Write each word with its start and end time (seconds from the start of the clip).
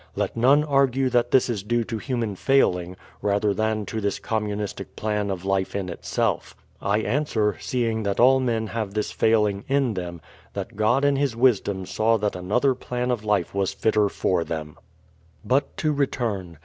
Let 0.15 0.35
none 0.35 0.63
argue 0.63 1.09
that 1.11 1.29
this 1.29 1.47
is 1.47 1.61
due 1.61 1.83
to 1.83 1.99
human 1.99 2.35
failing, 2.35 2.97
rather 3.21 3.53
than 3.53 3.85
to 3.85 4.01
this 4.01 4.17
communistic 4.17 4.95
plan 4.95 5.29
of 5.29 5.45
life 5.45 5.75
in 5.75 5.89
itself. 5.89 6.55
I 6.81 7.01
answer, 7.01 7.55
seeing 7.59 8.01
that 8.01 8.19
all 8.19 8.39
men 8.39 8.65
have 8.65 8.95
this 8.95 9.11
failing 9.11 9.63
in 9.67 9.93
them, 9.93 10.19
that 10.53 10.75
God 10.75 11.05
in 11.05 11.17
His 11.17 11.35
wisdom 11.35 11.85
saw 11.85 12.17
that 12.17 12.35
another 12.35 12.73
plan 12.73 13.11
of 13.11 13.23
life 13.23 13.53
was 13.53 13.73
fitter 13.75 14.09
for 14.09 14.43
them. 14.43 14.75
But 15.45 15.77
to 15.77 15.91
return. 15.93 16.57